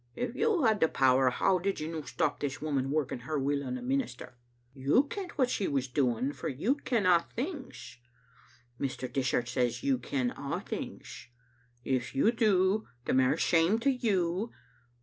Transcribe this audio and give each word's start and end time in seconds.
If 0.15 0.33
You 0.35 0.63
had 0.63 0.79
the 0.79 0.87
power, 0.87 1.29
how 1.29 1.59
did 1.59 1.79
You 1.79 1.87
no 1.87 2.01
stop 2.01 2.39
this 2.39 2.59
woman 2.59 2.89
working 2.89 3.19
her 3.19 3.37
will 3.37 3.63
on 3.63 3.75
the 3.75 3.83
minister? 3.83 4.35
You 4.73 5.03
kent 5.03 5.37
what 5.37 5.51
she 5.51 5.67
was 5.67 5.87
doing, 5.87 6.33
for 6.33 6.49
You 6.49 6.73
ken 6.73 7.05
a* 7.05 7.27
things. 7.35 7.99
Mr. 8.79 9.07
Dishart 9.13 9.47
says 9.47 9.83
You 9.83 9.99
ken 9.99 10.31
a* 10.35 10.59
things. 10.59 11.27
If 11.83 12.15
You 12.15 12.31
do, 12.31 12.87
the 13.05 13.13
mair 13.13 13.37
shame 13.37 13.77
to 13.81 13.91
You. 13.91 14.51